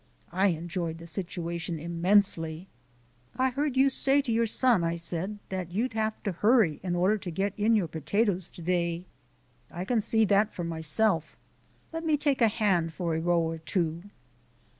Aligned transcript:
I 0.31 0.47
enjoyed 0.47 0.97
the 0.97 1.05
situation 1.05 1.77
immensely. 1.77 2.67
"I 3.37 3.51
heard 3.51 3.77
you 3.77 3.87
say 3.87 4.19
to 4.23 4.31
your 4.31 4.47
son," 4.47 4.83
I 4.83 4.95
said, 4.95 5.37
"that 5.49 5.71
you'd 5.73 5.93
have 5.93 6.23
to 6.23 6.31
hurry 6.31 6.79
in 6.81 6.95
order 6.95 7.19
to 7.19 7.29
get 7.29 7.53
in 7.55 7.75
your 7.75 7.87
potatoes 7.87 8.49
to 8.49 8.63
day. 8.63 9.05
I 9.69 9.85
can 9.85 10.01
see 10.01 10.25
that 10.25 10.51
for 10.51 10.63
myself. 10.63 11.37
Let 11.93 12.03
me 12.03 12.17
take 12.17 12.41
a 12.41 12.47
hand 12.47 12.93
for 12.93 13.13
a 13.13 13.21
row 13.21 13.41
or 13.41 13.59
two." 13.59 14.01